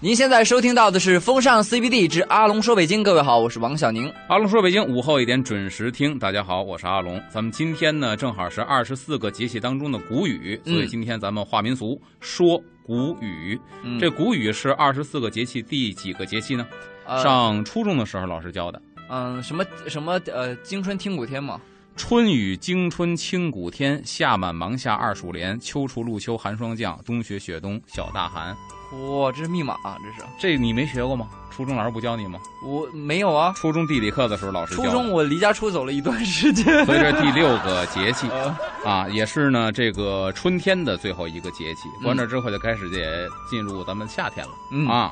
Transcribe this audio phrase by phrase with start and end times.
[0.00, 4.08] 您现在收听到的是《风尚 CBD 之阿龙说北京》，各位好，我是王小宁。
[4.28, 7.20] 阿龙说北京午后一点准时听，大家好，我是阿龙。
[7.28, 13.60] 咱们今天呢，正好是二十四个节气当中的谷雨，所以今天咱们话民俗说谷雨。
[13.82, 16.64] 嗯这谷雨是二十四个节气第几个节气呢？
[17.04, 18.80] 呃上初中的时候老师教的。
[19.10, 21.60] 嗯什么什么呃惊春听谷天嘛，
[21.96, 28.56] 春雨惊春清谷天，夏满芒夏二暑连，秋处露秋寒霜降，冬雪雪冬小大寒。
[28.92, 31.28] 哇，这是密码啊，这是这你没学过吗？
[31.50, 32.38] 初中老师不教你吗？
[32.62, 33.52] 我没有啊。
[33.56, 34.84] 初中地理课的时候老师教。
[34.84, 36.64] 初中我离家出走了一段时间。
[36.86, 41.88] 所以这第六个节气 呃啊，也是呢这个春天的最后一个节气。
[41.98, 43.04] 嗯过完这之后就开始也
[43.50, 45.10] 进入咱们夏天了、嗯啊。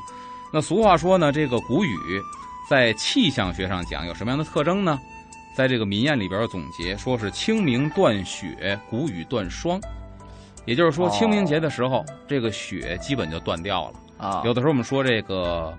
[0.51, 1.97] 那俗话说呢，这个谷雨
[2.69, 4.97] 在气象学上讲有什么样的特征呢？
[5.55, 9.81] 在这个民谚里边有总结，说是清明断雪，谷雨断霜。
[10.67, 13.99] 也就是说，哦清明节的时候，这个雪基本就断掉了。
[14.17, 15.73] 啊，有的时候我们说这个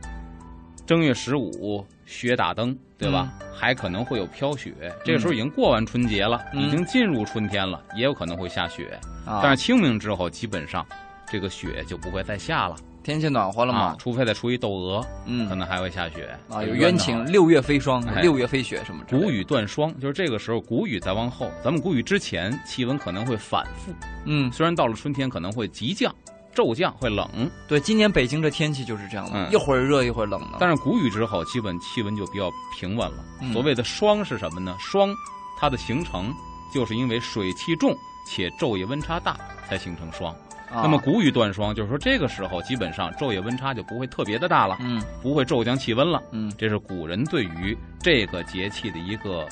[0.87, 3.31] 正月十五雪打灯，对吧？
[3.55, 4.73] 还可能会有飘雪。
[5.05, 8.99] 这个时候已经过完春节了，嗯已经进入春天了，也有可能会下雪。
[9.27, 10.87] 啊但是清明之后，基本上
[11.27, 17.25] 这个雪就不会再下了天气暖和了啊嘛，，除非再出一窦娥，嗯可能还会下雪啊有冤情，。
[17.27, 23.93] 六月飞霜，哎六月飞雪什么的谷雨断霜，就是这个时候，谷雨再往后，咱们谷雨之前，气温可能会反复。
[24.27, 26.15] 嗯，虽然到了春天可能会急降、
[26.53, 27.27] 骤降，会冷，
[27.67, 30.59] 对，今年北京这天气就是这样的，嗯一会儿热一会儿冷的。
[30.61, 33.25] 但是谷雨之后，基本气温就比较平稳了。
[33.41, 34.77] 嗯所谓的霜是什么呢？
[34.79, 35.15] 霜，
[35.59, 36.31] 它的形成
[36.75, 40.35] 就是因为水汽重且昼夜温差大才形成霜。
[40.71, 46.23] 啊那么谷雨断霜，就是说这个时候基本上昼夜温差就不会特别的大了，嗯不会骤降气温了。
[46.31, 49.47] 嗯这是古人对于这个节气的一个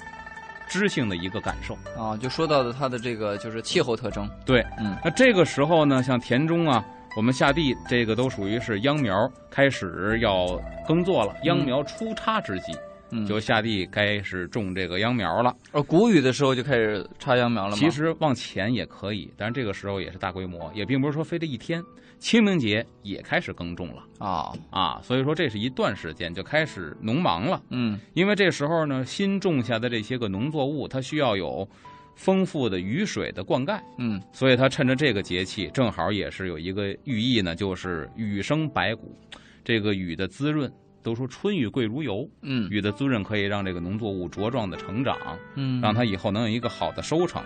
[0.69, 1.77] 知性的一个感受。
[1.97, 4.29] 啊，就说到的它的这个就是气候特征。
[4.45, 6.85] 对，嗯那这个时候呢，像田中啊，
[7.17, 12.73] 我们下地这个都属于是秧苗开始要耕作了，秧苗出插之际。
[13.17, 15.55] 嗯，就下地开始种这个秧苗了。
[15.73, 17.77] 呃谷雨的时候就开始插秧苗了吗？
[17.77, 21.83] 其实往前也可以，但是这个时候也是大规模，也并不是说非得一天。
[22.19, 27.63] 清明节也开始耕种了啊，啊，所以说这是一段时间就开始农忙了。
[27.69, 31.69] 嗯因为这时候呢，新种下的这些个农作物，它需要有
[32.15, 39.15] 丰富的雨水的灌溉，嗯所以它趁着这个节气，正好也是有一个寓意呢，就是雨生百谷，
[39.63, 40.73] 这个雨的滋润。
[41.07, 45.17] 都说春雨贵如油，嗯雨的滋润可以让这个农作物茁壮的成长，
[45.55, 47.41] 嗯，让它以后能有一个好的收成。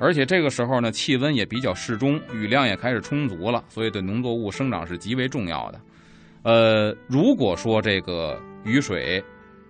[0.00, 5.80] 而且这个时候呢，气温也比较适中，雨量也开始充足了，所以对农作物生长是极为重要的。
[6.42, 9.22] 呃，如果说这个雨水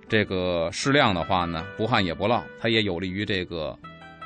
[0.08, 3.78] 这个适量的话呢，不旱也不涝，它也有利于这个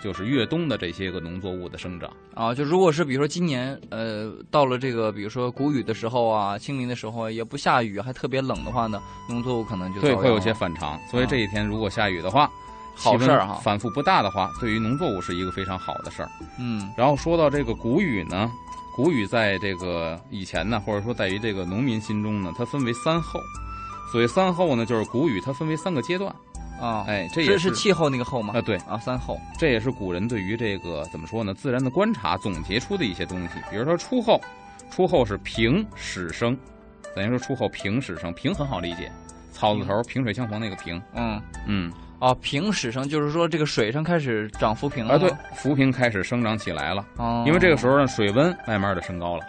[0.02, 2.10] 就是越冬的这些个农作物的生长。
[2.34, 10.98] 啊，就如果是比如说今年呃到了这个比如说谷雨的时候啊，清明的时候也不下雨，还特别冷的话呢，农作物可能就对，会有些反常。
[11.10, 12.50] 所以这一天如果下雨的话，
[12.94, 16.28] 好事儿哈反复不大的话，对于农作物是一个非常好的事儿。
[16.58, 18.50] 嗯然后说到这个谷雨呢，
[18.94, 23.40] 谷雨在这个以前呢，或者说在于这个农民心中呢，它分为三候。
[24.10, 26.34] 所谓三候呢，就是谷雨它分为三个阶段。
[26.82, 28.60] 啊，哎，这也是是气候那个候吗啊，？
[28.60, 29.38] 对，啊，三候。
[29.56, 33.54] 这也是古人对于这个怎么说呢，自然的观察总结出的一些东西。
[33.70, 34.40] 比如说初候，
[34.90, 36.58] 初候是平始生，
[37.14, 39.10] 等于说初候平始生，平很好理解，
[39.52, 47.06] 草字头萍水相逢那个平，嗯嗯，啊，平始生就是说这个水上开始长浮萍了啊对，浮萍开始生长起来了。
[47.16, 49.44] 哦，因为这个时候呢，水温慢慢的升高了。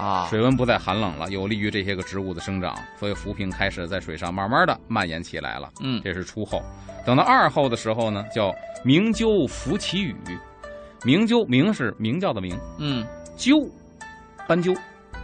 [0.00, 5.70] 啊，水温不再寒冷了，有利于这些个植物的生长，所以浮萍开始在水上慢慢的蔓延起来了。
[5.80, 6.62] 嗯这是初候。
[7.04, 10.14] 等到二候的时候呢，叫鸣鸠拂其羽。
[11.02, 13.66] 鸣鸠，鸣是鸣叫的鸣，嗯鸠，
[14.46, 14.74] 斑鸠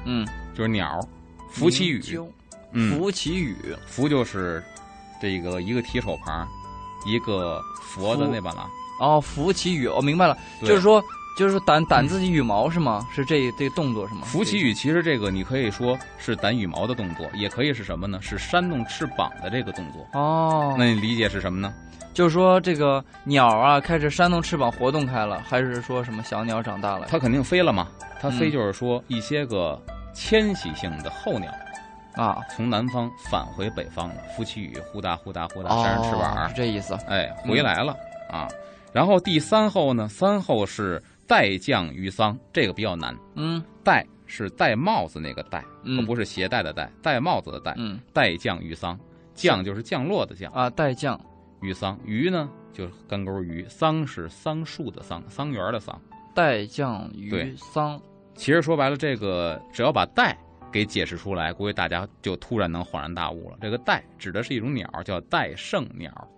[0.07, 1.01] 嗯，就是鸟，
[1.51, 2.01] 拂其羽。
[2.01, 2.27] 鸠
[2.73, 3.55] 嗯，拂其羽，
[3.87, 4.63] 拂就是
[5.21, 6.49] 这个一个提手旁，
[7.07, 8.67] 一个佛的那把拉。
[9.01, 11.03] 哦，拂其羽，我明白了，就是说
[11.37, 13.07] 就是掸掸自己羽毛是吗？
[13.13, 14.23] 是这这个动作是吗？
[14.25, 18.19] 拂其羽其实这个你可以说是掸羽毛的动作，也可以是什么呢？
[18.23, 20.07] 是扇动翅膀的这个动作。
[20.19, 21.73] 哦，那你理解是什么呢？
[22.15, 27.07] 就是说这个鸟啊开始扇动翅膀活动开了，还是说什么小鸟长大了？
[27.11, 27.89] 它肯定飞了嘛。
[28.19, 29.79] 它飞嗯就是说一些个
[30.15, 31.53] 迁徙性的候鸟
[32.15, 36.95] 啊，从南方返回北方了，夫妻羽，呼哒呼哒呼哒，哦，扇着翅膀是，这意思。
[37.07, 37.95] 哎，回来了
[38.31, 38.49] 啊。
[38.95, 43.17] 然后第三候呢，三候是戴降于桑，这个比较难。
[43.35, 47.75] 嗯戴是戴帽子那个戴，嗯不是携带的戴，戴帽子的戴。
[47.77, 48.99] 嗯戴降于桑，
[49.35, 51.21] 降就是降落的降，啊，带降
[51.61, 51.99] 于桑。
[52.05, 56.01] 于呢就是干钩鱼，桑是桑树的桑，桑园的桑。
[56.35, 58.01] 带降于桑
[58.35, 60.37] 其实说白了，这个只要把戴
[60.71, 63.57] 给解释出来，估计大家就突然能恍然大悟了。
[63.63, 66.29] 这个戴指的是一种鸟，叫岱圣鸟。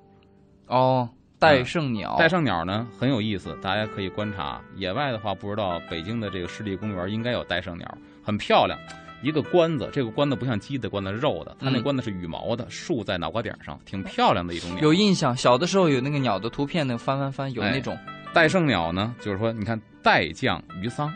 [0.67, 1.08] 哦，
[1.40, 4.61] 岱圣鸟，戴胜鸟呢很有意思，大家可以观察。
[4.76, 8.79] 野外的话，不知道北京的这个湿地公园应该有戴胜鸟，很漂亮。
[9.20, 14.81] 一个冠子，这个冠子不像鸡的冠子，肉的，它那嗯冠子是羽毛的，竖在脑瓜顶上，挺漂亮的一种鸟。
[14.81, 17.99] 有印象，小的时候有那个鸟的图片，那个翻翻翻，有哎那种
[18.32, 21.12] 戴胜鸟呢，就是说，你看戴将于桑，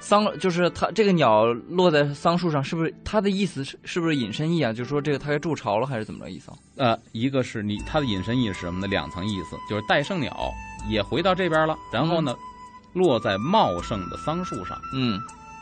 [0.00, 4.72] 桑，就是它这个鸟落在桑树上，是不是它的意思是是不是引申义啊？
[4.72, 6.56] 就是说这个它该筑巢了，还是怎么着意思啊？
[6.76, 8.86] 呃，一个是你它的引申义是什么呢？
[8.86, 10.50] 两层意思，就是岱圣鸟
[10.88, 12.34] 也回到这边了，然后呢，
[12.94, 15.20] 落在茂盛的桑树上，嗯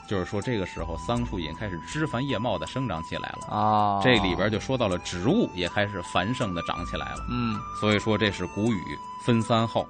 [0.08, 3.54] 就是说这个时候桑树已经开始枝繁叶茂的生长起来了。
[3.54, 8.80] 啊，这里边就说到了植物也开始繁盛的长起来了，嗯所以说这是谷雨
[9.26, 9.86] 分三后。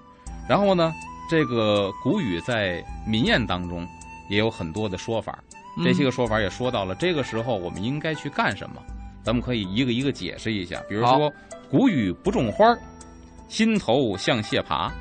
[0.49, 0.93] 然后呢，
[1.31, 3.87] 这个谷雨在民谚当中
[4.28, 5.38] 也有很多的说法，
[5.76, 8.82] 嗯这些个说法也说到了这个时候我们应该去干什么，
[9.22, 10.80] 咱们可以一个一个解释一下。
[10.88, 11.32] 比如说
[11.70, 12.78] “谷雨不种花儿，
[13.48, 14.92] 心头像蟹爬”，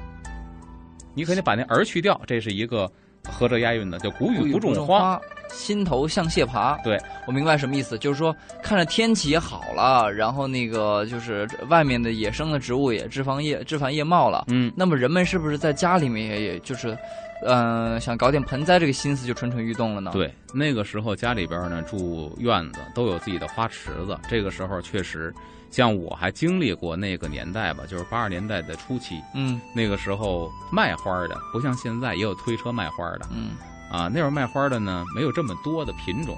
[1.13, 2.89] 你可以把那儿去掉，这是一个
[3.24, 5.00] 合着押韵的，叫“谷雨不不种花”。
[5.18, 6.77] 花，心头像蟹爬。
[6.83, 14.45] 对，我明白什么意思，就是说看着天气也好了，然后那个就是外面的野生的植物也枝繁叶枝繁叶茂了。
[14.50, 16.97] 嗯，那么人们是不是在家里面也也就是，
[17.44, 24.18] 嗯、想搞点盆栽，这个心思就蠢蠢欲动了呢？，对，那个时候家里边呢住院子，都有自己的花池子。
[24.30, 25.34] 这个时候确实，
[25.69, 33.51] 像我还经历过那个年代吧，就是八十年代的初期，嗯那个时候卖花的不像现在也有推车卖花的嗯
[33.92, 34.10] 啊。
[34.12, 36.36] 那会儿卖花的呢没有这么多的品种，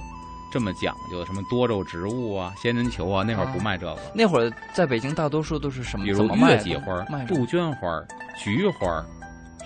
[0.52, 3.98] 这么讲究，什么多肉植物啊、仙人球啊，那会儿不卖这个。
[4.14, 6.04] 那会儿在北京大多数都是什么？
[6.04, 8.04] 比如月季花杜鹃花、
[8.38, 9.06] 菊花，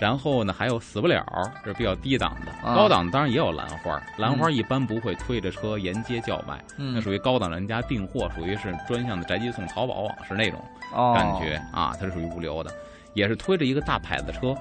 [0.00, 1.24] 然后呢还有死不了，
[1.64, 2.52] 这是比较低档的。
[2.68, 2.74] 啊。
[2.74, 10.60] 高档当然也有兰花，兰花一般不会推着车沿街叫卖，那嗯属于高档人家订货，属于是专项的宅急送、淘宝网是那种
[10.92, 11.12] 哦。
[11.14, 12.70] 感觉、啊，它是属于物流的，
[13.14, 14.54] 也是推着一个大牌子车。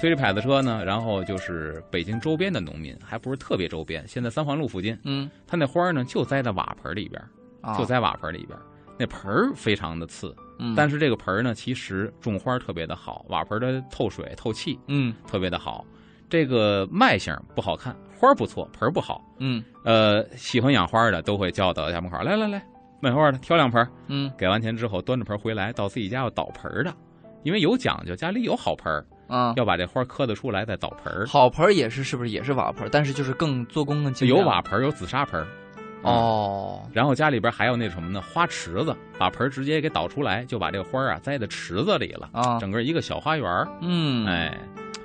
[0.00, 4.06] 推着牌子车呢，然后就是北京周边的农民，还不是特别周边。
[4.06, 5.28] 现在三环路附近，嗯。
[5.44, 7.20] 他那花呢就栽在瓦盆里边，
[7.62, 8.56] 啊就栽瓦盆里边，
[8.98, 15.84] 那盆儿非常的次，嗯但是这个盆儿呢，其实种花特别的好，瓦盆的透水透气嗯特别的好。
[16.30, 19.24] 这个卖相不好看，花儿不错，盆儿不好。
[19.38, 22.62] 嗯呃，喜欢养花的都会叫到家门口，来来来，
[23.00, 26.92] 卖花的挑两盆，嗯给完钱之后端着盆回来，到自己家要倒盆儿的，
[27.44, 31.26] 因为有讲究，家里有好盆儿，啊，要把这花磕得出来再倒盆儿。
[31.26, 32.90] 好盆儿也是是不是也是瓦盆儿？
[32.92, 35.46] 但是就是更做工更精有瓦盆儿，有紫砂盆儿。
[36.02, 38.20] 嗯哦然后家里边还有那什么呢？
[38.32, 43.68] 花池子，把盆直接给倒出来，就把这个花啊栽在池子里了，啊整个一个小花园儿。
[43.80, 44.56] 嗯哎，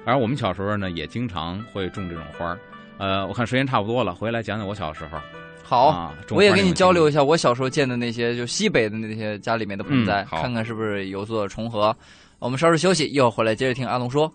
[0.06, 2.57] 而我们小时候呢，也经常会种这种花儿。
[2.98, 5.18] 呃，我看时间差不多了，回来讲讲我小时候。
[5.63, 5.88] 好。
[5.88, 6.72] 啊，我也跟你。
[6.74, 11.96] 交流一下我小时候见的那些，就西北的那些家里面的盆栽，嗯看看是不是有所重合。
[12.39, 14.31] 我们稍事休息，一会儿回来接着听阿龙说。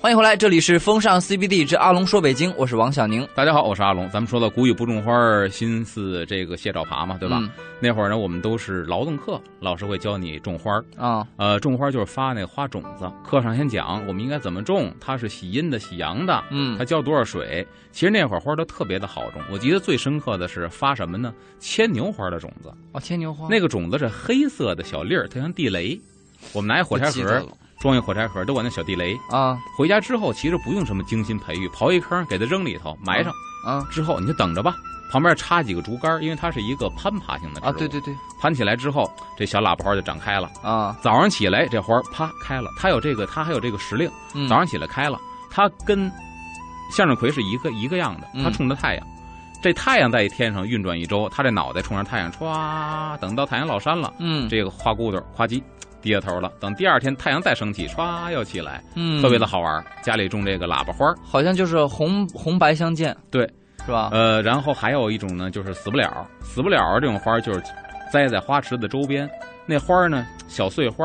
[0.00, 4.08] 欢迎回来，这里是风尚 CBD 之阿龙说北京，我是王小宁，大家好，我是阿龙。
[4.08, 5.12] 咱们说到谷雨不种花，
[5.48, 7.38] 心似这个蟹爪爬嘛，对吧？
[7.40, 10.84] 嗯那会儿呢，我们都是劳动课，老师会教你种花儿。
[10.96, 17.66] 啊，呃，种花就是发那个花种子，课上先讲我们应该怎么种，它是喜阴的、喜阳的，嗯它浇多少水。
[17.92, 21.34] 其实那会儿花都特别的好种，我记得最深刻的是发什么呢？
[21.58, 26.00] 牵牛花的种子，哦，牵牛花那个种子是黑色的小粒儿，它像地雷。
[26.52, 27.46] 我们拿一火柴盒
[27.78, 29.18] 装一火柴盒，都管那小地雷。
[29.30, 33.32] 啊回家之后，其实不用什么精心培育，刨一坑给它扔里头埋上，
[33.66, 34.74] 啊之后你就等着吧。
[35.08, 37.70] 旁边插几个竹竿，因为它是一个攀爬型的植物。
[37.70, 37.72] 啊！
[37.78, 40.50] 对对对攀起来之后，这小喇叭花就长开了。
[40.64, 42.68] 啊，早上起来，这花儿啪开了。
[42.76, 44.10] 它有这个，它还有这个时令。
[44.34, 45.16] 嗯早上起来开了，
[45.48, 46.10] 它跟
[46.90, 49.06] 向日葵是一个一个样的，嗯它冲着太阳。
[49.62, 55.62] 这太阳在天上运转一周，它这脑袋冲着太阳，歘，等到太阳落山了，嗯这个花骨朵儿夸叽
[56.00, 56.52] 低下头了。
[56.60, 59.84] 等第二天太阳再升起，歘又起来，嗯，特别的好玩儿。
[60.02, 63.48] 家里种这个喇叭花，好像就是红红白相间，对，
[63.84, 64.10] 是吧？
[64.12, 67.62] 呃，然后还有一种呢，就是死不了，死不了这种花就是
[68.12, 69.28] 栽在花池子周边，
[69.66, 71.04] 那花儿呢小碎花，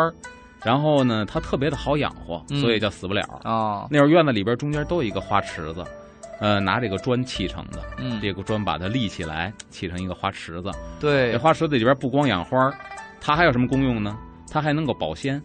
[0.64, 3.24] 然后呢它特别的好养活，嗯所以叫死不了。
[3.44, 5.84] 啊，那会儿院子里边中间都有一个花池子，
[6.40, 10.72] 呃，拿这个砖砌成的，嗯，这个砖把它立起来，砌成一个花池子。
[11.00, 12.72] 对这，花池子里边不光养花，
[13.20, 14.16] 它还有什么功用呢？
[14.52, 15.42] 它还能够保鲜，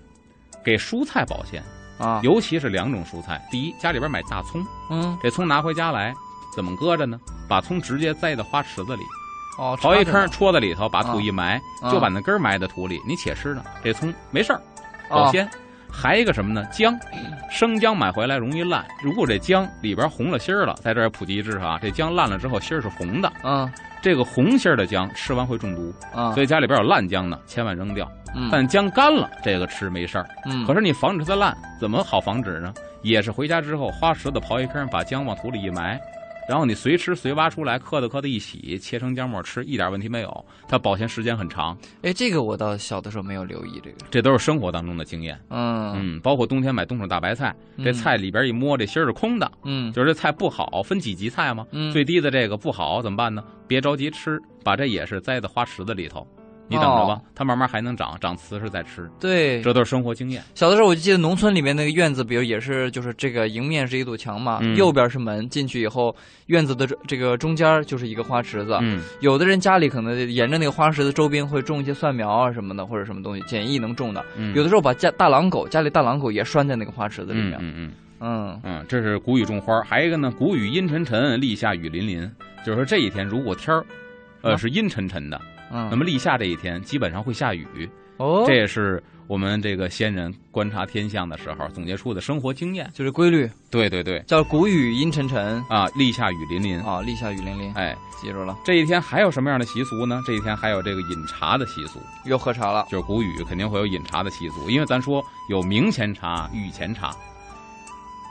[0.65, 1.63] 给蔬菜保鲜，
[1.99, 3.41] 啊，尤其是两种蔬菜。
[3.51, 6.13] 第一，家里边买大葱，嗯，这葱拿回家来
[6.55, 7.19] 怎么搁着呢？
[7.49, 9.03] 把葱直接栽到花池子里，
[9.59, 13.01] 哦，刨一坑戳在里头，把土一埋，啊就把那根儿埋在土里。
[13.07, 14.61] 你且吃呢，这葱没事儿，
[15.09, 15.49] 保哦鲜。
[15.89, 16.63] 还一个什么呢？
[16.71, 16.99] 姜，
[17.49, 18.85] 生姜买回来容易烂。
[19.03, 23.73] 如果这姜里边红了心儿了，在这儿普及知识啊，这姜烂了之后心儿是红的，嗯
[24.03, 28.11] 这个红心儿的姜吃完会中毒，啊，所以家里边有烂姜呢千万扔掉。
[28.35, 30.29] 嗯但姜干了，这个吃没事儿。
[30.45, 32.73] 嗯，可是你防止它烂，怎么好防止呢？
[33.01, 35.99] 也是回家之后花石头刨一坑，把姜往土里一埋，
[36.49, 40.45] 然后你随吃随挖出来，磕的磕的一洗，切成姜末吃，一点问题没有。
[40.69, 45.39] 它保鲜时间很长，哎，这个我倒小的时候没有留意这个，这都是生活当中的经验。
[45.51, 51.67] 嗯嗯，包括冬天买冬储大白菜，这嗯菜里边一摸，这芯儿是空的，嗯就是这菜不好，分几级菜嘛。
[51.73, 53.43] 嗯，最低的这个不好怎么办呢？
[53.67, 56.27] 别着急吃，把这也是栽在花池子里头，
[56.69, 59.09] 你等着吧哦，它慢慢还能长，长瓷实再吃。
[59.21, 60.43] 对，这都是生活经验。
[60.55, 66.15] 小的时候我就记得农村里面那个院子，比如也是就是这个迎面是一堵墙嘛，嗯右边是门，进去以后
[66.47, 68.79] 院子的这这个中间就是一个花池子。
[68.81, 74.25] 嗯，有的人家里可能沿着那个花池子周边会种一些蒜苗啊什么的，或者什么东西简易能种的。
[74.37, 77.53] 嗯有的时候把家大狼狗家里大狼狗也拴在那个花池子里面。
[77.61, 82.29] 嗯嗯嗯嗯嗯，这是谷雨种花，还有一个呢，谷雨阴沉沉，立夏雨淋淋，
[82.65, 83.85] 就是说这一天如果天儿，
[84.41, 85.39] 呃啊是阴沉沉的，
[85.71, 92.91] 嗯，那么立夏这一天基本上会下雨，哦，这也是我们这个先人观察天象的时候总结出的生活经验。
[92.95, 96.81] 就是规律，对对对，叫谷雨阴沉沉啊，立夏雨淋淋。
[96.81, 100.23] 啊，立夏雨淋淋，哎，记住了，这一天还有什么样的习俗呢？
[100.27, 102.87] 这一天还有这个饮茶的习俗，又喝茶了。
[102.91, 107.15] 就是谷雨肯定会有饮茶的习俗，因为咱说有明前茶、雨前茶。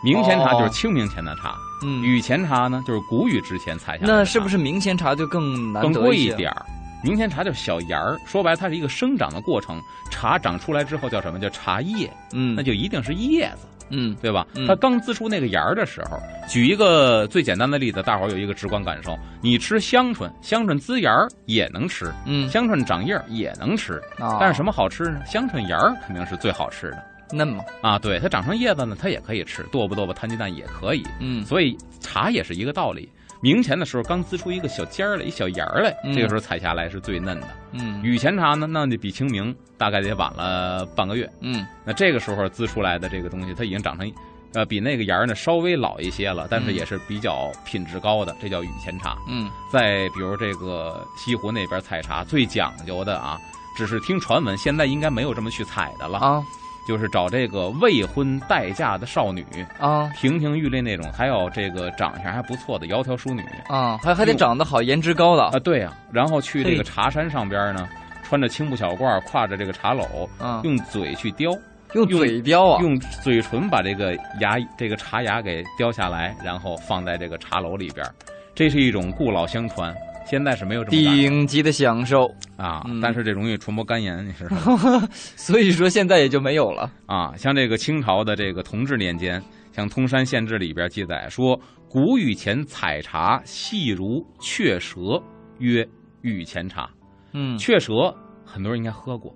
[0.03, 4.13] 明前茶就是清明前的茶，嗯，雨前茶呢就是谷雨之前采下的。
[4.13, 6.65] 那是不是明前茶就更难更贵一点儿？
[7.05, 9.79] 明前茶就是小芽儿，说白了它是一个生长的过程。
[10.09, 11.39] 茶长出来之后叫什么？
[11.39, 14.65] 叫茶叶，嗯，那就一定是叶子，嗯对吧嗯？
[14.65, 16.19] 它刚滋出那个芽儿的时候，
[16.49, 25.21] 举一个最简单的例子，大伙儿有一个直观感受：你吃香椿，香椿滋芽儿也能吃，嗯香椿长叶儿也能吃，啊，但是什么好吃呢？
[25.27, 27.63] 香椿芽儿肯定是最好吃的嫩嘛？
[27.83, 27.99] 啊！
[27.99, 31.03] 对，它长成叶子呢，它也可以吃，剁吧剁吧摊鸡蛋也可以。
[31.19, 33.07] 嗯所以茶也是一个道理。
[33.41, 37.47] 明前的时候刚滋出一个小尖儿来，一小芽儿来，嗯这个时候采下来是最嫩的。
[37.73, 41.29] 嗯雨前茶呢，那就比清明大概得晚了半个月。
[41.41, 44.11] 嗯那这个时候滋出来的这个东西，它已经长成，
[44.53, 49.17] 呃，比那个芽儿呢稍微老一些了，但是嗯也是比较品质高的，这叫雨前茶。
[49.29, 53.37] 嗯再比如这个西湖那边采茶最讲究的啊，
[53.77, 56.43] 只是听传闻，现在应该没有这么去采的了，啊
[56.87, 59.45] 就是找这个未婚待嫁的少女，
[59.79, 67.87] 啊亭亭玉立那种，还有这个长相还不错的窈窕淑女啊，还还得长得好，颜值高的啊，对呀、然后去这个茶山上边呢，
[68.23, 71.51] 穿着青布小褂，挎着这个茶篓，啊，用嘴去叼，
[71.93, 78.05] 用用嘴叼啊，用嘴唇把这个牙这个茶牙给叼下来，然后放在这个茶篓里边，
[78.53, 79.93] 这是一种故老相传。
[80.25, 82.25] 现在是没有这么顶级的享受，
[82.57, 85.07] 啊嗯，但是这容易传播肝炎，你知道吗？
[85.13, 86.91] 所以说现在也就没有了。
[87.05, 89.41] 啊，像这个清朝的这个同治年间，
[89.71, 95.21] 像《通山县志》里边记载说，谷雨前采茶，细如雀舌，
[95.59, 95.87] 曰
[96.21, 96.89] 雨前茶。
[97.33, 98.13] 嗯雀舌
[98.43, 99.31] 很多人应该喝过，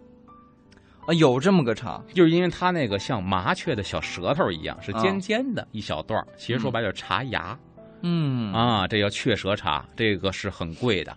[1.05, 7.57] 啊，有这么个茶，就是因为它那个像麻雀的小舌头一样，是啊尖尖的一小段儿其实说白了就是茶芽。
[8.01, 11.15] 嗯，啊，这叫雀舌茶，这个是很贵的，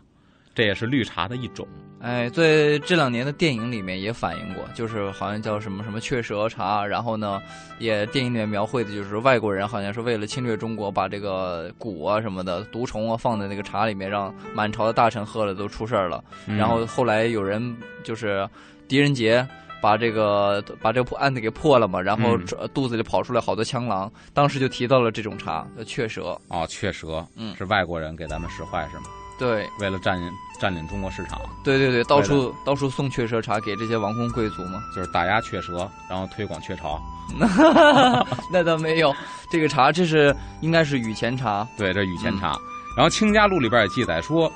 [0.55, 1.67] 这也是绿茶的一种。
[2.01, 7.41] 哎，在这两年的电影里面也反映过，就是好像叫什么什么雀舌茶，然后呢，
[7.79, 16.25] 也电影里面描绘的就是外国人好像是为了侵略中国，把这个蛊啊什么的毒虫啊放在那个茶里面，让满朝的大臣喝了都出事儿了。
[16.49, 18.49] 嗯然后后来有人就是
[18.89, 19.47] 狄仁杰。
[19.83, 22.39] 把这个把这个案子给破了嘛，然后
[22.73, 26.39] 肚子里跑出来好多枪狼，当时就提到了这种茶，叫雀舌。
[26.49, 29.05] 哦，雀舌，嗯是外国人给咱们使坏是吗？
[29.39, 34.81] 对为了占领占领中国市场，对对对，到处到处送雀舌茶给这些王公贵族嘛。
[34.95, 37.03] 就是打压雀舌，然后推广雀巢。
[38.53, 39.13] 那倒没有，
[39.51, 41.67] 这个茶这是应该是雨前茶。
[41.77, 42.57] 对，这雨前嗯茶。
[42.95, 44.53] 然后《清嘉录》里边也记载说，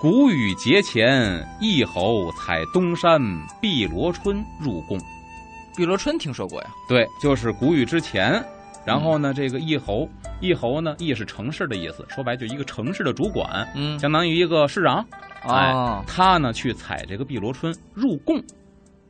[0.00, 3.20] 谷雨节前，一侯采东山
[3.60, 4.96] 碧螺春入贡。
[5.76, 6.68] 碧螺春听说过呀？
[6.88, 8.40] 对，就是谷雨之前。
[8.86, 10.08] 然后呢，这个一侯，
[10.40, 15.04] 一侯呢，一是城市的意思，说白就一个城市的主管，嗯相当于一个市长。
[15.42, 18.40] 啊，他呢去采这个碧螺春入贡，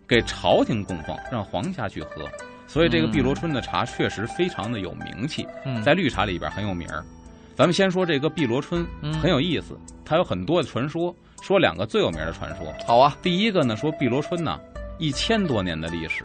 [0.08, 2.26] 给朝廷供奉，让皇家去喝。
[2.66, 7.04] 所以这个碧螺春的茶确实非常的有名气，嗯在绿茶里边很有名儿。
[7.58, 11.12] 咱们先说这个碧螺春嗯很有意思，它有很多的传说。
[11.42, 14.60] 说两个最有名的传说，好啊，第一个呢说碧螺春呢
[14.98, 16.22] 一千多年的历史，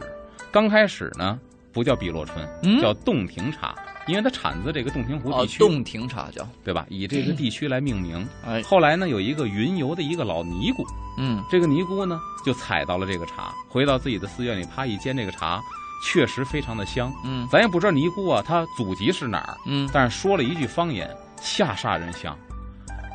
[0.52, 1.36] 刚开始呢
[1.72, 3.74] 不叫碧螺春，嗯叫洞庭茶，
[4.06, 6.86] 因为它产自这个洞庭湖哦地，区，洞庭茶叫，对吧？
[6.88, 8.24] 以这个地区来命名。
[8.46, 10.84] 哎，后来呢有一个云游的一个老尼姑，
[11.18, 15.60] 嗯这个尼姑呢，就采到了这个茶，回到自己的寺院里，啪一煎这个茶，
[16.04, 17.12] 确实非常的香。
[17.24, 21.08] 嗯咱也不知道尼姑啊，她祖籍是哪儿，嗯，但是说了一句方言，
[21.44, 22.36] 下煞人香。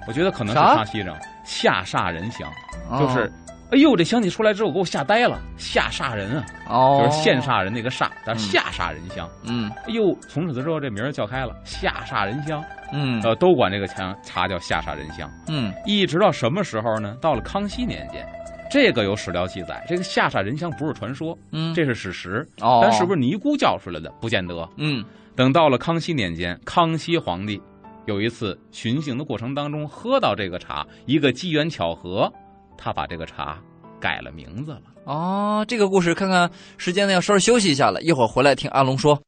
[0.07, 2.48] 我觉得可能是啥沙溪人，下煞人香，
[2.89, 3.31] 哦就是。
[3.71, 9.29] 哎呦，这香气出来之后给我吓呆了，下煞人啊，哦，就是现煞人那个煞，但是嗯下煞人香。
[9.43, 15.29] 嗯哎呦，从此之后这名儿叫开了，下煞人香，嗯呃，都管这个茶茶叫下煞人香。
[15.50, 17.15] 嗯一直到什么时候呢？
[17.21, 18.27] 到了康熙年间，
[18.71, 22.43] 这个有史料记载，这个下煞人香不是传说，嗯，这是史实。
[22.62, 24.09] 哦，但是不是尼姑叫出来的？
[24.19, 24.67] 不见得。
[24.77, 25.05] 嗯
[25.36, 27.62] 等到了康熙年间，康熙皇帝
[28.06, 32.32] 有一次巡行的过程当中，喝到这个茶，一个机缘巧合，
[32.77, 33.60] 他把这个茶
[34.00, 34.82] 改了名字了。
[35.06, 39.20] 哦，这个故事看看时间呢，要稍微休息一下了，一会儿回来听阿龙说。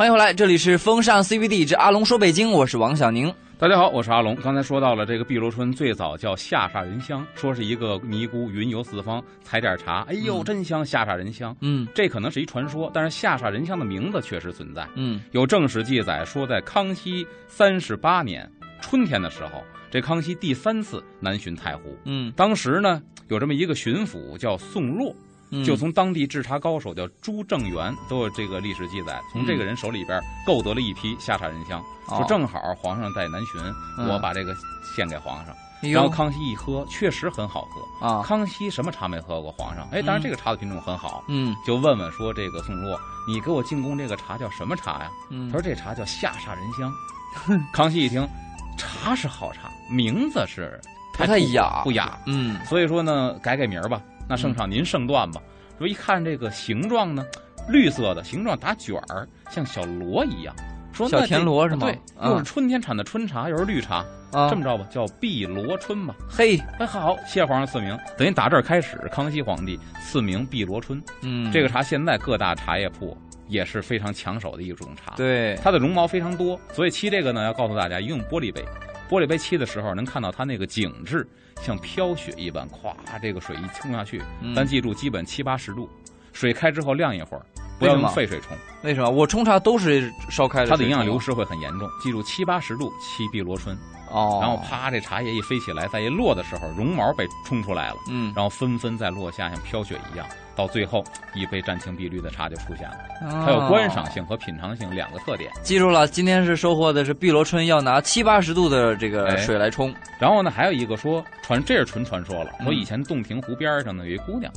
[0.00, 3.30] 欢迎回来，这里是风尚 CBD 之阿龙说北京，我是王小宁。
[3.58, 4.34] 大家好，我是阿龙。
[4.36, 11.54] 刚才说到了这个碧螺春，最早叫下煞人香，说是一个尼姑云游四方，采点茶，哎呦，嗯真香，下煞人香。
[11.60, 14.88] 嗯这可能是一传说，但是下煞人香的名字确实存在。
[14.94, 25.16] 嗯有正史记载说，在康熙三十八年春天的时候，这康熙第三次南巡太湖，嗯当时呢有这么一个巡抚叫宋若，嗯，
[25.64, 33.60] 就从当地制茶高手叫朱正元都有这个历史记载，从这个人手里边购得了一批下煞人香，说哦正好皇上在南巡，
[33.98, 34.54] 嗯我把这个
[34.96, 35.54] 献给皇上。
[35.82, 38.06] 然后康熙一喝，确实很好喝。
[38.06, 39.50] 啊，康熙什么茶没喝过？
[39.52, 45.10] 皇上，哎，当然嗯这个茶的品种很好，嗯就问问说这个宋洛，你给我进贡这个茶叫什么茶呀？
[45.30, 46.92] 嗯他说这茶叫下煞人香。
[47.72, 48.28] 康熙一听，
[48.76, 50.78] 茶是好茶，名字是
[51.16, 54.02] 不太雅不雅，嗯所以说呢，改改名儿吧。
[54.30, 55.42] 那圣上您圣断吧。
[55.76, 57.26] 说一看这个形状呢，
[57.68, 60.54] 绿色的形状打卷儿，像小螺一样。
[60.92, 66.14] 说小田螺是吗对，啊又是春天产的春茶，又是绿茶，啊，这么着吧，叫碧螺春吧。
[66.28, 71.02] 嘿，哎，好，谢皇上赐名，等于打这儿开始，康熙皇帝赐名碧螺春。
[71.22, 73.16] 嗯，这个茶现在各大茶叶铺
[73.48, 75.12] 也是非常抢手的一种茶。
[75.16, 78.64] 对，它的绒毛非常多，所以沏这个呢，要告诉大家，用玻璃杯。
[79.08, 81.26] 玻璃杯沏的时候，能看到它那个景致
[81.62, 85.88] 像飘雪一般，咵，这个水一冲下去，嗯咱记住，基本七八十度，
[86.32, 87.42] 水开之后晾一会儿，
[87.78, 90.70] 不要用沸水冲，为什么我冲茶都是烧开的？
[90.70, 91.88] 它的营养流失会很严重。
[92.02, 93.76] 记住，七八十度沏碧螺春，
[94.10, 100.26] 哦，然后啪，这茶叶一飞起来，再一落的时候，绒毛被冲出来了，嗯，然后纷纷在落下，像飘雪一样，
[100.60, 101.02] 到最后
[101.34, 102.98] 一杯湛青碧绿的茶就出现了。
[103.20, 105.50] 它它有观赏性和品尝性两个特点。
[105.62, 109.94] 记住了，今天是收获的是碧螺春，要拿七八十度的这个哎水来冲。
[110.18, 112.50] 然后呢，还有一个说传，这是纯传说了。
[112.60, 114.52] 嗯说以前洞庭湖边上呢有一姑娘，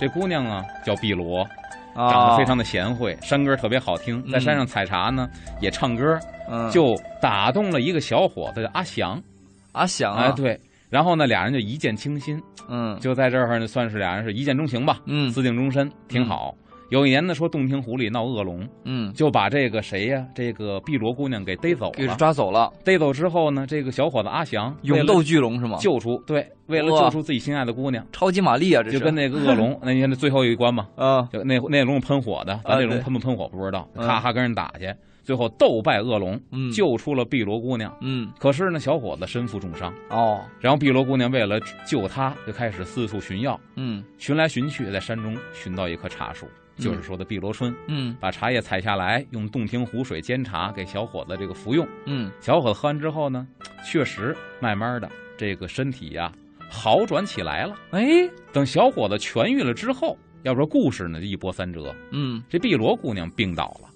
[0.00, 1.42] 这姑娘啊叫碧螺，
[1.94, 5.28] 啊，长得非常的贤惠，山歌特别好听，在山上采茶呢
[5.60, 9.22] 也唱歌，嗯，就打动了一个小伙子叫阿祥。
[9.72, 10.58] 阿祥啊，哎，对，
[10.92, 12.98] 然后呢俩人就一见倾心，嗯。
[13.00, 15.30] 就在这儿呢算是俩人是一见钟情吧，嗯。
[15.32, 16.54] 私定终身，挺好。
[16.90, 21.92] 有一年呢，说洞庭湖里闹恶龙，嗯，就把这个谁呀，这个碧螺姑娘给逮走了。
[21.92, 22.14] 给了。
[22.16, 25.78] 抓走了，逮走之后呢，这个小伙子阿翔勇斗巨龙是吗？
[25.80, 31.26] 救出，对，为了救出自己心爱的姑娘，超级玛丽啊，这就跟那个恶龙， 那你看那最后一关嘛，啊。
[31.32, 34.06] 就那那龙喷火的，那龙喷不喷火不知道，嗯。
[34.06, 36.70] 咔咔跟人打去，最后斗败恶龙，嗯。
[36.72, 37.96] 救出了碧螺姑娘。
[38.00, 38.30] 嗯。
[38.38, 40.44] 可是呢，小伙子身负重伤，哦。
[40.60, 44.02] 然后碧螺姑娘为了救他，就开始四处寻药，嗯。
[44.18, 48.16] 寻来寻去，在山中寻到一棵茶树，就是说的碧螺春，嗯。
[48.20, 51.86] 把茶叶采下来，用洞庭湖水煎茶给小伙子这个服用。
[52.06, 52.30] 嗯。
[52.40, 53.46] 小伙子喝完之后呢，
[53.84, 56.32] 确实慢慢的这个身体呀、
[56.70, 57.74] 好转起来了。
[57.90, 58.28] 哎。
[58.52, 61.94] 等小伙子痊愈了之后，要说故事呢就一波三折。
[62.10, 62.42] 嗯。
[62.48, 63.88] 这碧螺姑娘病倒了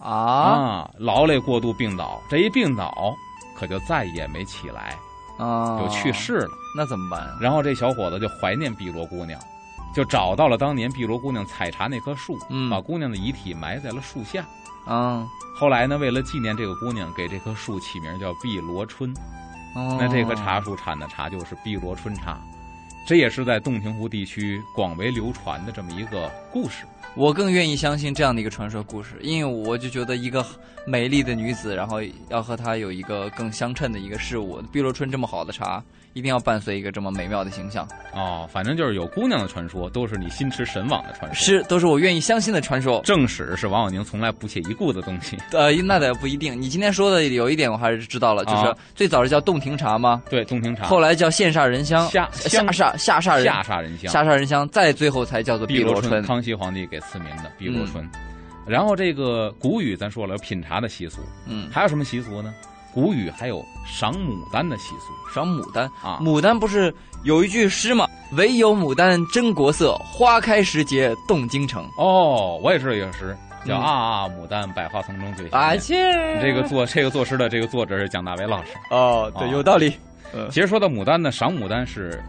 [0.00, 3.14] 啊啊，劳累过度病倒，这一病倒
[3.54, 4.96] 可就再也没起来，
[5.38, 6.50] 啊，就去世了。
[6.76, 7.36] 那怎么办啊？
[7.40, 9.40] 然后这小伙子就怀念碧螺姑娘，
[9.94, 14.44] 就找到了当年碧螺姑娘采茶那棵树，嗯把姑娘的遗体埋在了树下。
[14.86, 19.12] 啊，后来呢，为了纪念这个姑娘，给这棵树起名叫碧螺春。
[19.74, 22.40] 哦那这棵茶树产的茶就是碧螺春茶，
[23.06, 26.84] 这也是在洞庭湖地区广为流传的这么一个故事。
[27.16, 30.46] 我更愿意相信这样的一个传说故事，因为我就觉得一个
[30.86, 34.62] 美丽的女子，然后要和她有一个更相称的一个事物。
[34.70, 41.34] 碧螺春这么好的茶，一定要伴随一个这么美妙的形象，哦，反正就是有姑娘的传说，都是你心驰神往的传说。
[41.34, 43.00] 是都是我愿意相信的传说。
[43.04, 45.38] 正史是王小宁从来不屑一顾的东西。
[45.52, 46.60] 呃，那倒不一定。
[46.60, 50.22] 你今天说的有一点我还是知道了，就是啊最早是叫洞庭茶吗？
[50.28, 56.22] 对，洞庭茶，后来叫羡煞人香，下下香煞下煞人下煞人香，下煞人香，再最后才叫做碧螺螺春。
[56.24, 58.08] 康熙皇帝给赐名的碧螺春。
[58.66, 62.54] 然后这个古语，咱说了有品茶的习俗，嗯，还有什么习俗呢？
[62.94, 65.84] 谷雨还有赏牡丹的习俗赏牡丹。
[66.02, 66.18] 啊。
[66.20, 68.08] 牡丹不是有一句诗吗？
[68.32, 71.84] 唯有牡丹真国色，花开时节动京城。
[71.96, 75.48] 哦，我也知道一个诗，叫嗯啊啊牡丹，百花丛中最。
[75.48, 75.94] 啊切，
[76.40, 78.70] 这个作这个作诗的这个作者是蒋大为老师。
[78.90, 79.92] 哦，对有道理。
[80.32, 82.22] 呃其实说到牡丹呢，赏牡丹是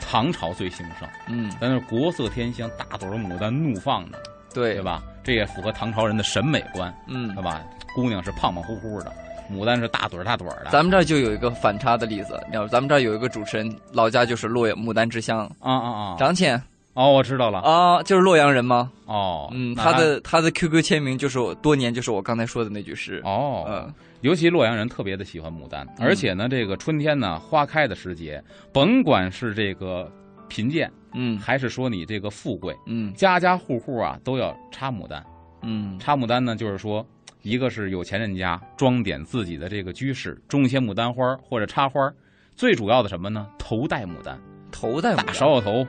[0.00, 4.18] 唐朝最兴盛，嗯，但是国色天香，大朵的牡丹怒放的，
[4.54, 4.82] 对对？
[4.82, 5.02] 吧？
[5.22, 7.60] 这也符合唐朝人的审美观，嗯对，吧？
[7.94, 9.12] 姑娘是胖胖乎乎的，
[9.52, 10.70] 牡丹是大朵儿大朵儿的。
[10.70, 16.16] 咱们这儿就有一个反差的例子，你知道，咱们这儿有一个主持人，老家就是洛阳牡丹之乡，啊啊啊！
[16.18, 16.60] 张倩
[16.94, 17.58] 哦，我知道了。
[17.60, 18.90] 啊，就是洛阳人吗？
[19.06, 23.20] 哦，嗯，他的他的 QQ 签名就是我多年就是我刚才说的那句诗。
[23.24, 30.10] 哦，嗯尤其洛阳人特别的喜欢牡丹，而且呢，这个春天呢，花开的时节，甭管是这个
[30.48, 35.22] 贫贱，嗯还是说你这个富贵，嗯家家户户啊都要插牡丹。
[35.60, 37.04] 嗯插牡丹呢，就是说，
[37.44, 42.14] 一个是有钱人家装点自己的这个居室，种些牡丹花儿或者插花儿
[42.56, 43.46] 最主要的什么呢？
[43.58, 44.40] 头戴牡丹，
[44.72, 45.86] 头戴牡丹芍药头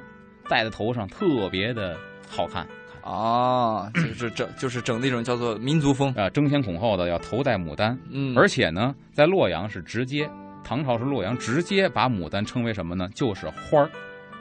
[0.49, 2.67] 戴在头上，特别的好看。
[3.01, 6.13] 啊，就是整就是整那种叫做民族风。
[6.15, 10.29] 啊，争先恐后的要头戴牡丹，嗯，而且呢，在洛阳是直接，
[10.61, 13.07] 唐朝是洛阳直接把牡丹称为什么呢？
[13.15, 13.89] 就是花儿，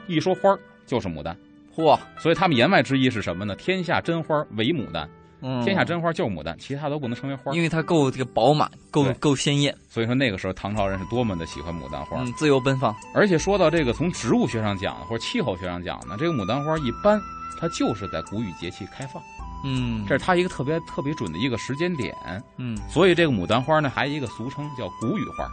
[0.07, 1.37] 一说花儿就是牡丹，
[1.73, 3.55] 嚯，所以他们言外之意是什么呢？
[3.55, 5.09] 天下真花为牡丹，
[5.41, 7.53] 嗯，天下真花就是牡丹，其他都不能称为花。
[7.53, 12.21] 因为它够这个饱满，够够鲜艳，所以说那个时候唐朝人是多么的喜欢牡丹花。
[12.21, 12.95] 嗯，自由奔放。
[13.13, 17.19] 而且说到这个，从植物学上讲或者气候学上讲呢，这个牡丹花一般
[17.59, 19.21] 它就是在谷雨节气开放，
[19.63, 22.15] 嗯，这是它一个特别特别准的一个时间点。
[22.57, 25.47] 嗯所以这个牡丹花呢，还有一个俗称叫谷雨花，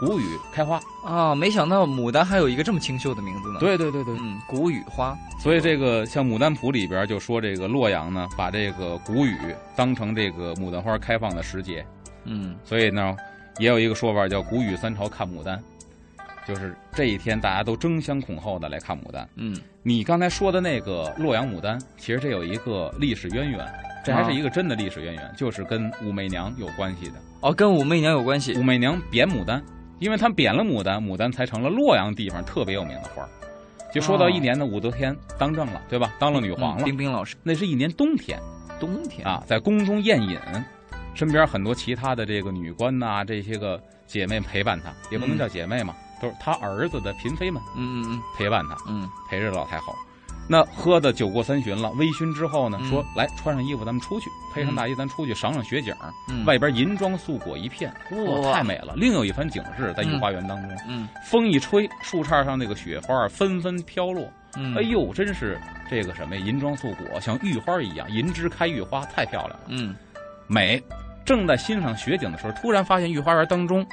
[0.00, 0.80] 谷雨开花。
[1.04, 5.16] 啊，没想到牡丹还有一个这么清秀的名字呢。，对对对对，嗯，谷雨花。
[5.38, 9.36] 所以这个像《牡丹谱》里边就说，这个洛阳呢，把这个谷雨
[9.76, 11.86] 当成这个牡丹花开放的时节，
[12.24, 13.16] 嗯所以呢，
[13.58, 15.62] 也有一个说法叫“谷雨三朝看牡丹”，
[16.46, 19.28] 就是这一天大家都争相恐后的来看牡丹。
[19.36, 23.66] 嗯你刚才说的那个洛阳牡丹，其实这有一个历史渊源，
[24.04, 27.14] 这还是一个真的历史渊源，就是跟武媚娘有关系的。
[27.40, 28.62] 哦，跟武媚娘有关系武。
[28.62, 29.62] 媚娘贬牡丹，
[30.00, 33.24] 因为他贬了牡丹，牡丹才成了洛阳地方特别有名的花。
[33.92, 36.12] 就说到哦一年的，武则天当政了，对吧？
[36.18, 38.40] 当了女皇了，嗯冰冰老师，那是一年冬天
[38.80, 40.38] 冬天啊，在宫中宴饮，
[41.14, 48.76] 身边很多其他的这个女官呐、这些个姐妹陪伴她，也不能叫姐妹嘛，都是她儿子的嫔妃们嗯嗯嗯陪伴她。
[48.88, 49.92] 嗯陪着老太后。
[50.52, 55.94] 那喝的酒过三巡了，微醺之后呢，嗯说来穿上衣服，咱们出去，披上大衣，咱出去赏赏雪景。
[56.28, 58.92] 嗯，外边银装素裹一片，哇，哇太美了！
[58.96, 64.28] 另有一番景致在御花园当中，嗯风一吹，树杈上那个雪花纷纷飘落。
[64.56, 65.56] 嗯，哎呦，真是
[65.88, 69.94] 这个什么呀银装素裹，像玉花一样，银枝开玉花，太漂亮了，嗯
[70.48, 70.82] 美。
[71.24, 73.86] 正在欣赏雪景的时候，突然发现御花园当中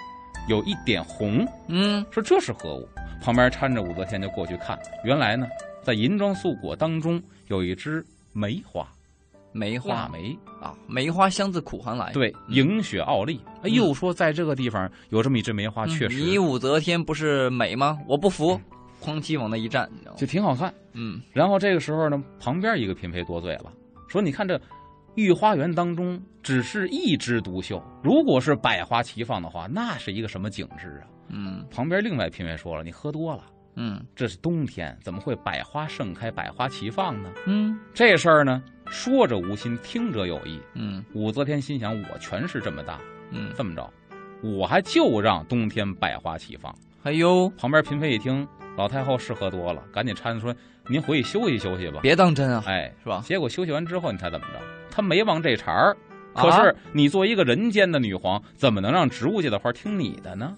[0.47, 2.89] 有一点红，嗯说这是何物？
[3.21, 5.45] 旁边搀着武则天就过去看，原来呢，
[5.87, 8.85] 在银装素裹当中有一枝梅花，
[9.53, 12.11] 梅花腊梅，啊，梅花香自苦寒来。
[12.11, 13.39] 对，嗯迎雪傲立。
[13.63, 17.97] 哎呦，说在这个地方有这么一枝梅花，嗯，确实你武则天不是美吗？
[18.05, 18.59] 我不服，
[19.01, 19.89] 哐叽往那一站？
[20.17, 20.73] 就挺好看。
[20.91, 23.71] 嗯然后这个时候呢，旁边一个嫔妃多嘴了，
[24.09, 24.59] 说：“你看这
[25.15, 33.45] 御花园当中只是一枝独秀，如果是百花齐放的话，那是一个什么景致啊？”嗯旁边另外嫔妃说了：“你喝多了，
[33.77, 40.59] 嗯这是冬天，怎么会百花盛开、百花齐放呢？”嗯这事儿呢，说者无心，听者有意。
[40.73, 42.99] 嗯武则天心想：我权势这么大，
[43.31, 43.87] 嗯，这么着，
[44.41, 46.73] 我还就让冬天百花齐放。
[47.03, 50.53] 哎呦，旁边嫔妃一听，老太后是喝多了，赶紧搀着说
[50.89, 51.99] ：“您回去休息休息吧。
[52.01, 53.21] 别当真啊，哎，是吧？
[53.23, 54.59] 结果休息完之后，你猜怎么着？
[54.89, 55.95] 她没忘这茬儿。
[56.33, 60.55] 啊可是你作为一个人间的女皇，怎么能让植物界的花听你的呢？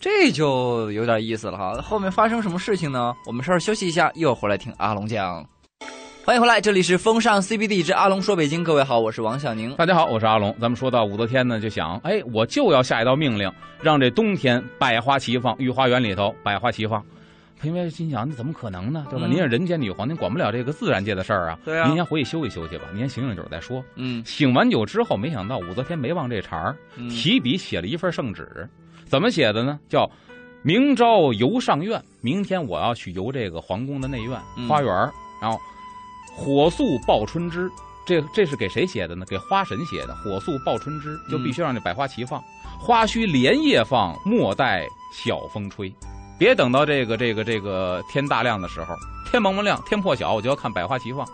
[0.00, 1.74] 这就有点意思了哈。
[1.82, 3.14] 后面发生什么事情呢？
[3.26, 5.44] 我们稍事休息一下，一会儿回来听阿龙讲。
[6.24, 8.62] 欢迎回来，这里是风尚 CBD 之阿龙说北京。
[8.62, 9.74] 各位好，我是王小宁。
[9.74, 10.54] 大家好，我是阿龙。
[10.60, 17.04] 咱们说到武则天呢，就想，哎，我就要下一道命令，让这冬天百花齐放，御花园里头百花齐放。
[17.62, 19.04] 因为心想，那怎么可能呢？
[19.10, 19.26] 对吧？
[19.26, 21.58] 嗯您是人间女皇，您管不了这个自然界的事儿啊。
[21.64, 23.82] 对啊您先回去休息休息吧，您先醒醒酒再说。
[23.96, 28.68] 嗯醒完酒之后，没想到武则天没忘这茬儿，嗯提笔写了一份圣旨，
[29.08, 29.78] 怎么写的呢？
[29.88, 30.10] 叫
[30.62, 35.58] “明朝游上苑”，明天我要去游这个皇宫的内院、嗯花园儿，然后
[36.36, 37.70] 火速报春枝。
[38.06, 39.26] 这这是给谁写的呢？
[39.28, 40.14] 给花神写的。
[40.16, 42.42] 火速报春枝，就必须让这百花齐放，
[42.80, 45.92] 花须连夜放，莫待晓风吹。
[46.38, 48.94] 别等到这个这个这个天大亮的时候，
[49.30, 51.26] 天蒙蒙亮，天破晓，我就要看百花齐放。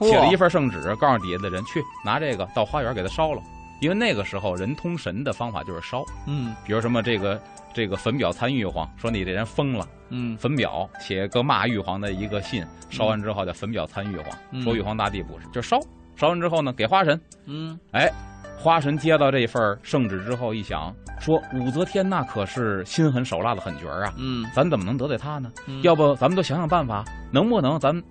[0.00, 3.42] 写了一份圣旨，告诉底下的人去拿这个到花园给它烧了，
[3.84, 7.38] 因为那个时候人通神的方法就是烧，嗯比如什么这个
[7.74, 15.78] 这个粉表参玉皇，说你这人疯了，嗯粉表写个骂玉皇的一个信，烧完之后叫粉表参玉皇，嗯说玉皇大帝不是，就烧，
[16.16, 18.10] 烧完之后呢给花神，嗯哎
[18.58, 25.52] 花神接到这份圣旨之后，一想说武则天那可是心狠手辣的狠角儿啊，嗯，咱怎么能得罪她呢？
[25.66, 28.02] 嗯要不咱们都想想办法，能不能咱们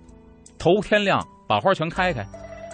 [0.56, 2.24] 头天亮把花全开开？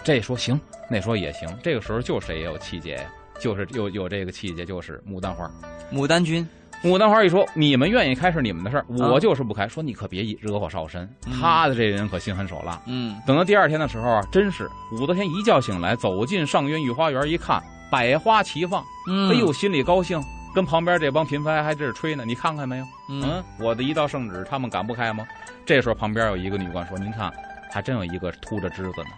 [0.03, 0.59] 这说行，
[0.89, 1.47] 那说也行。
[1.63, 3.03] 这个时候就谁也有气节呀？
[3.39, 5.49] 就是有有这个气节，就是牡丹花。
[5.91, 6.47] 牡丹君，
[6.83, 9.67] 牡丹花一说，你们愿意开是你们的事儿，啊我就是不开。
[9.67, 12.79] 说你可别惹火少神，嗯他的这人可心狠手辣。
[12.85, 17.61] 嗯等到第二天的时候啊，真是武则天一觉醒来，走进上渊御花园一看，
[17.91, 20.21] 百花齐放，嗯，哎呦，心里高兴，
[20.53, 22.23] 跟旁边这帮嫔妃还这是吹呢。
[22.25, 22.85] 你看看没有？
[23.09, 25.25] 嗯嗯，我的一道圣旨，他们敢不开吗？
[25.65, 27.31] 这时候旁边有一个女官说：“您看，
[27.71, 29.09] 还真有一个秃着枝子呢。”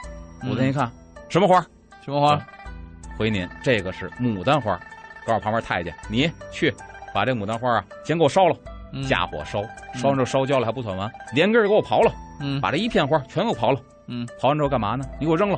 [0.43, 0.91] 嗯武则天一看，
[1.29, 1.65] 什么花？
[2.03, 2.39] 什么花？
[3.17, 4.79] 回您，这个是牡丹花。
[5.25, 6.73] 告诉旁边太监，你去
[7.13, 8.56] 把这牡丹花啊，先给我烧了，
[8.91, 9.63] 嗯架火烧，
[9.95, 13.79] 烧完之后烧焦了还不算完，连根儿给我刨了，嗯把这一片花全给我刨了。
[14.08, 15.06] 嗯刨完之后干嘛呢？
[15.17, 15.58] 你给我扔了，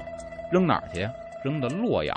[0.52, 1.10] 扔哪儿去呀？
[1.44, 2.16] 扔到洛阳。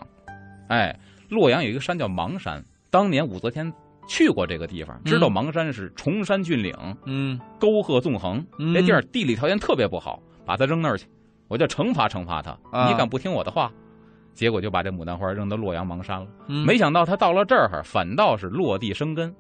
[0.69, 0.95] 哎，
[1.31, 3.73] 洛阳有一个山叫邙山，当年武则天
[4.07, 6.75] 去过这个地方，知道嗯邙山是崇山峻岭，
[7.07, 11.07] 嗯沟壑纵横，嗯这地儿地理条件特别不好，把它扔那儿去，
[11.49, 12.51] 我就惩罚惩罚他。
[12.71, 13.71] 啊你敢不听我的话？
[14.35, 16.27] 结果就把这牡丹花扔到洛阳邙山了。
[16.47, 19.35] 嗯，没想到他到了这儿，反倒是落地生根，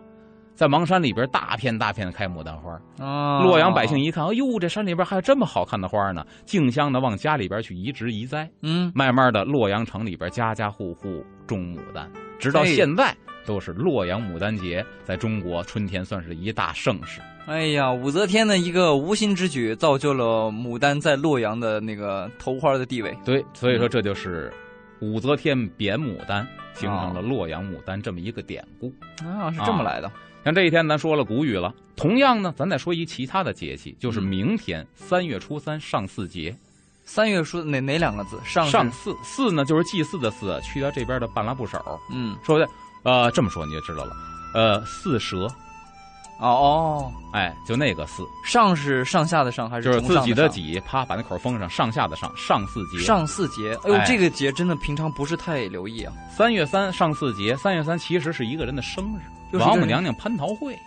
[0.56, 2.72] 在邙山里边大片大片的开牡丹花。
[2.98, 8.50] 啊，洛阳百姓一看，哎呦，这山里边还有这么好看的花呢，竞相的往家里边去移植移栽。
[8.62, 13.16] 嗯慢慢的，洛阳城里边家家户户种牡丹，直到哎现在
[13.46, 17.20] 都是洛阳牡丹节，在中国春天算是一大盛事。
[17.48, 23.16] 哎呀，武则天的一个无心之举，造就了牡丹在洛阳的那个头花的地位。
[23.24, 24.52] 对，所以说这就是
[25.00, 28.92] 武则天贬牡丹，形成了洛阳牡丹这么一个典故。
[29.24, 30.12] 啊，是这么来的。
[30.44, 31.74] 像这一天，咱说了谷雨了。
[31.96, 36.54] 同样呢，咱再说一其他的节气，就是嗯明天三月初三上巳节。
[37.04, 38.38] 三月初哪哪两个字？
[38.44, 41.98] 上上巳，巳呢就是祭祀的祀，去掉这边的半拉部首。
[42.12, 42.68] 嗯说的，
[43.04, 44.12] 呃，这么说你就知道了。
[44.54, 45.48] 呃，巳蛇，
[46.40, 52.98] 哦哦，哎，就那个四，上是上下的上还是就是自己的的己，啪把那口封上，上下的上，上巳节。
[53.00, 53.74] 上巳节？
[53.84, 56.12] 哎呦，哎这个节真的平常不是太留意啊。
[56.30, 59.04] 三月三上巳节，三月三其实是一个人的生
[59.52, 60.78] 日，王母娘娘蟠桃会。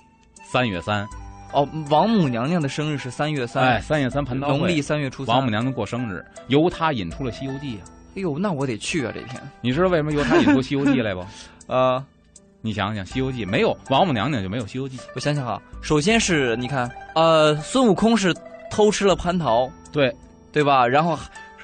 [0.41, 1.05] 三月三，
[1.51, 5.35] 哦，王母娘娘的生日是三月三，哎，三月三蟠桃会，农历三月初三。
[5.35, 7.83] 王母娘娘过生日，由她引出了《西游记》啊。
[8.15, 9.41] 哎呦，那我得去啊这天。
[9.61, 11.25] 你知道为什么由她引出《西游记》来不？
[11.67, 12.03] 呃，
[12.61, 14.97] 你想想，《西游记》没有王母娘娘就没有《西游记》。
[15.15, 18.33] 我想想哈，首先是你看，呃，孙悟空是
[18.69, 20.13] 偷吃了蟠桃，对，
[20.51, 20.87] 对吧？
[20.87, 21.17] 然后，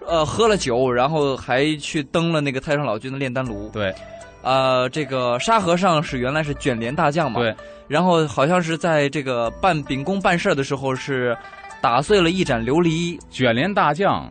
[0.08, 3.70] 呃，喝了酒，然后还去登了那个太上老君的炼丹炉。
[3.70, 3.94] 对，
[4.42, 7.56] 呃，这个沙和尚是原来是卷帘大将嘛，对，
[7.88, 11.38] 然后好像是在这个办秉公办事的时候是
[11.80, 14.28] 打碎了一盏琉璃，卷帘大将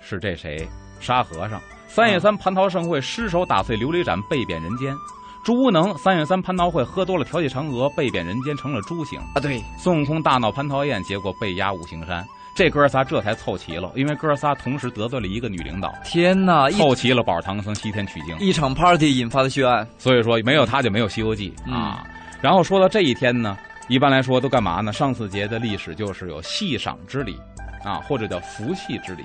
[0.00, 0.68] 是这谁？
[0.98, 1.60] 沙和尚。
[1.86, 4.94] 三月三蟠桃盛会，失手打碎琉璃盏，被贬人间。
[5.42, 9.18] 朱无能三月三蟠桃会喝多了调戏嫦娥，被贬人间成了猪形。
[9.34, 12.26] 啊，对，孙悟空大闹蟠桃宴，结果被压五行山。
[12.54, 18.36] 这哥仨这才凑齐了，因为哥仨同时得罪了一个女领导，天哪，凑齐了保唐僧西天取经。
[18.38, 22.04] 一场 party 引发的血案，所以说没有他就没有《西游记》嗯啊。
[22.42, 23.56] 然后说到这一天呢，
[23.88, 24.92] 一般来说都干嘛呢？
[24.92, 27.38] 上巳节的历史就是有戏赏之礼
[27.82, 29.24] 啊，或者叫服戏之礼。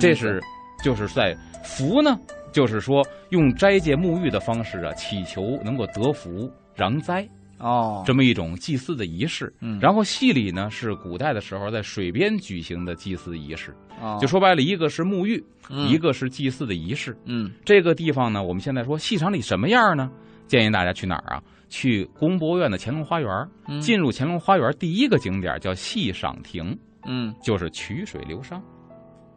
[0.00, 0.42] 这是
[0.82, 2.18] 就是在福呢，
[2.52, 9.52] 就是说用斋戒沐浴的方式啊，祈求能够得福攘灾哦，这么一种祭祀的仪式。
[9.60, 17.16] 嗯然后戏礼呢是古代的时候在水边举行的祭祀仪式，哦就说白了，一个是沐浴，嗯一个是祭祀的仪式。
[17.24, 20.10] 嗯这个地方呢，我们现在说戏场里什么样呢？
[20.48, 21.42] 建议大家去哪儿啊？
[21.70, 23.28] 去故宫博院的乾隆花园。
[23.68, 28.60] 嗯进入乾隆花园，第一个景点叫戏赏亭，嗯，就是曲水流觞。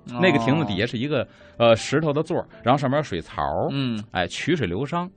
[0.05, 5.09] 那个亭子底下是一个呃石头的座儿，然后上面有水槽，嗯哎，曲水流觞，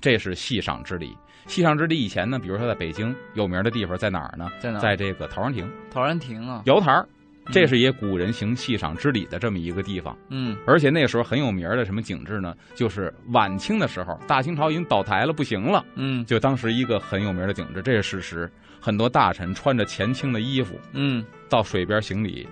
[0.00, 1.16] 这是戏赏之礼。
[1.46, 4.50] 戏赏之礼以前呢，比如说在北京有名的地方在哪儿呢？
[4.58, 4.80] 在哪？
[4.80, 7.06] 在这个陶然亭陶然亭啊，瑶台儿，
[7.52, 10.16] 这是一古人行戏赏之礼的这么一个地方。
[10.30, 12.52] 嗯而且那时候很有名的什么景致呢？
[12.74, 15.84] 就是晚清的时候，大清朝已经倒台了，不行了。
[15.94, 18.50] 嗯就当时一个很有名的景致，这是事实。
[18.80, 22.46] 很多大臣穿着前清的衣服嗯，到水边行礼，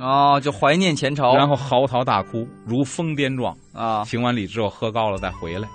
[0.00, 3.54] 哦，就怀念前朝，然后嚎啕大哭，如疯癫状。
[3.72, 5.68] 啊，行完礼之后喝高了再回来，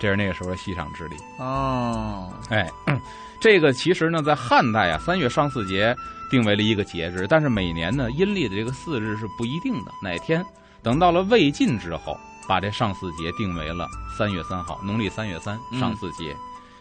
[0.00, 1.16] 这是那个时候的戏上之礼。
[1.38, 2.68] 哦，哎，
[3.40, 5.94] 这个其实呢，在汉代啊，三月上巳节
[6.30, 10.44] 定为了一个节日，但是每年呢，阴历的这个巳日是不一定的，哪天
[10.82, 13.86] 等到了魏晋之后，把这上巳节定为了
[14.16, 16.34] 三月三号，农历三月三嗯上巳节。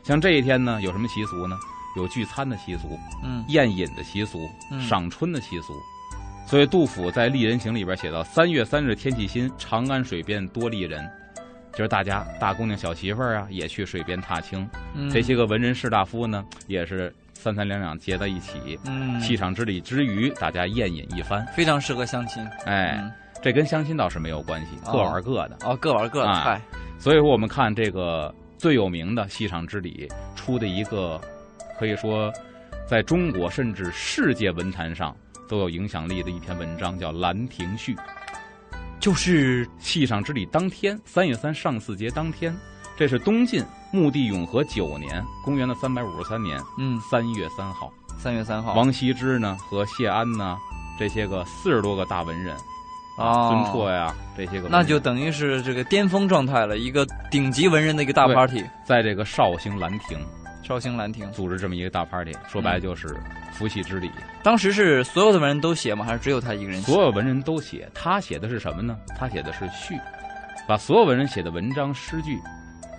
[0.03, 1.57] 像这一天呢，有什么习俗呢？
[1.95, 4.39] 有聚餐的习俗，嗯宴饮的习俗，
[4.71, 5.73] 嗯赏春的习俗。
[6.45, 11.03] 所以杜甫在《丽人行》里边写到：“三月三日天气新，长安水边多丽人。”
[11.73, 14.65] 就是大家大姑娘小媳妇儿啊，也去水边踏青。
[14.93, 21.45] 嗯这些个文人士大夫呢，也是三三两两结在一起，嗯戏场之礼之余，大家宴饮一番。
[21.47, 22.47] 非常适合相亲。
[22.65, 25.57] 哎，嗯这跟相亲倒是没有关系，哦各玩各的。
[25.65, 26.29] 哦，各玩各的。
[26.29, 26.61] 啊嗨，
[26.97, 31.19] 所以说，我们看这个最有名的戏场之礼出的一个，
[31.77, 32.31] 可以说
[32.87, 35.13] 在中国甚至世界文坛上
[35.47, 37.95] 都有影响力的一篇文章，叫《兰亭序》。
[38.99, 42.55] 就是戏场之礼当天，三月三上巳节当天，
[42.97, 47.91] 这是东晋穆帝永和九年，公元的三百五十三年嗯，三月三号。
[48.17, 48.73] 三月三号。
[48.73, 50.57] 王羲之呢和谢安呢
[50.97, 52.55] 这些个四十多个大文人，
[53.19, 60.17] 啊，孙绰呀这些个，那就等于是这个巅峰状态了，一个顶级文人的一个大 party，在这个绍兴兰亭
[60.65, 61.31] 绍兴兰亭。
[61.31, 63.15] 组织这么一个大 party，说白了就是
[63.53, 64.09] 伏羲之礼。
[64.41, 66.03] 当时是所有的文人都写吗？
[66.03, 66.91] 还是只有他一个人写？
[66.91, 68.99] 所有文人都写，他写的是什么呢？
[69.15, 69.95] 他写的是序，
[70.67, 72.39] 把所有文人写的文章诗句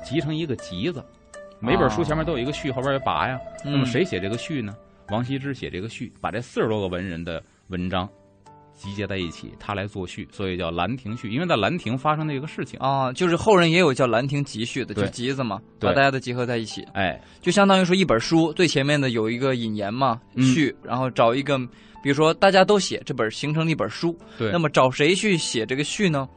[0.05, 1.05] 集成一个集子，
[1.59, 3.39] 每本书前面都有一个序，后边有跋呀。
[3.65, 4.77] 那么嗯谁写这个序呢？
[5.09, 8.09] 王羲之写这个序，把这四十多个文人的文章
[8.77, 11.29] 集结在一起，他来作序，所以叫《兰亭序》。
[11.31, 21.59] 因为在兰亭发生的一个事情，啊，就是后人也有叫《兰亭集序》的，就集子嘛，把大家都集合在一起，哎，就相当于说一本书最前面的有一个引言嘛，嗯序，然后找一个，
[22.03, 26.29] 比如说大家都写这本形成了一本书，对，那么找谁去写这个序呢？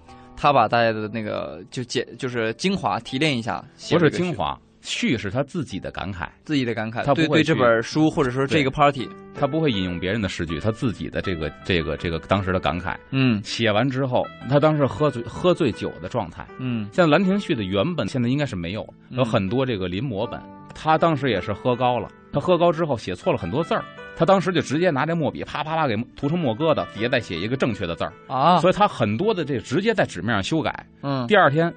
[0.41, 12.95] 他把大家的那个就简就是精华提炼一下，写不是精，华，序是他自己的感慨，自己的感慨，他不对对这本书或者说这个 party，他不会引用别人的诗句，他自己的这个这个这个当时的感慨。
[13.11, 16.45] 嗯写完之后，他当时喝醉喝醉酒的状态。
[16.59, 20.39] 嗯像《兰亭序》的原本现在应该是没有，嗯有很多这个临摹本。
[20.73, 23.83] 他当时也是喝高了，他喝高之后写错了很多字儿，
[24.15, 30.85] 他当时就直接拿这墨笔啪啪啪给涂成墨疙瘩，底下再写一个正确的字儿，啊，所以他很多的这直接在纸面上修改。
[31.01, 31.73] 嗯第二天，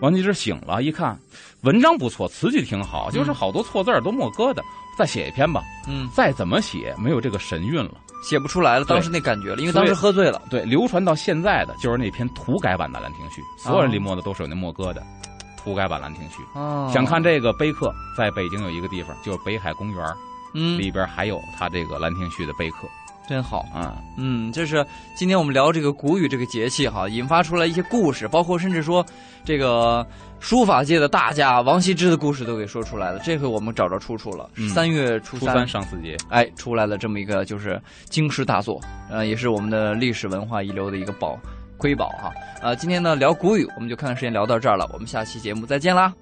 [0.00, 1.18] 王羲之醒了，一看
[1.62, 4.60] 文章不错，词句挺好，就是好多错字儿都墨疙瘩，
[4.98, 5.62] 再写一篇吧。
[5.88, 7.94] 嗯再怎么写，没有这个神韵了。
[8.22, 15.02] 写不出来了，当时那感觉了，因为当时喝醉了，对，流传到现在的就是那篇涂改版的《兰亭序》，所有人临摹的都是有那墨疙瘩。
[15.56, 20.04] 涂改版《兰亭序》，哦，想看这个碑刻，在北京有一个地方，就是北海公园
[20.54, 22.78] 嗯里边还有他这个《兰亭序》的碑刻
[23.28, 23.66] 真好。
[23.72, 23.96] 啊。
[24.16, 24.84] 嗯，就是
[25.16, 29.04] 今天我们聊这个谷雨这个节气哈，引发出来一些故事，包括甚至说
[29.44, 30.06] 这个
[30.40, 33.18] 书法界的大家王羲之的故事都给说出来了。
[33.20, 38.80] 这回我们找着出处了，嗯三月初初三上巳节，哎，出来了这么一个就是经世大作，
[39.10, 41.38] 呃，也是我们的历史文化遗留的一个宝
[41.76, 42.32] 瑰宝哈。
[42.60, 46.12] 呃，今天呢聊谷雨，我们就看看时间聊到这儿了，我们下期节目再见啦。